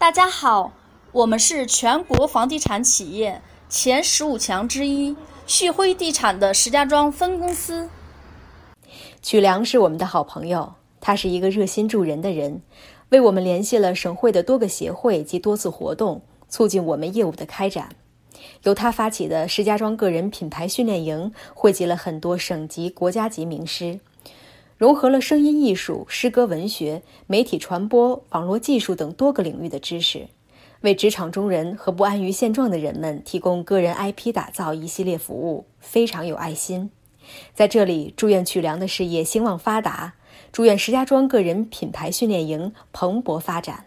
[0.00, 0.72] 大家好，
[1.12, 5.14] 我们是全国房地产企业前十五强之一
[5.46, 7.86] 旭辉地产的石家庄分公司。
[9.20, 12.62] 曲良是我们的好朋友，他是一个热心助人的人，
[13.10, 17.90] 为我们联系了省会的多个协会及多次活动，促进我们业务的开展。
[18.62, 24.00] 由他发起的石家庄个人品牌训练营，汇集了很多省级、国家级名师。
[24.80, 30.28] 融合了声音艺术、诗歌文学、媒体传播、网络技术等多个领域的知识，
[30.80, 36.90] 为职场中人和不安于现状的人们提供个人 IP 打造一系列服务，非常有爱心。
[37.52, 40.14] 在这里，祝愿曲梁的事业兴旺发达，
[40.50, 43.84] 祝愿石家庄个人品牌训练营蓬勃发展。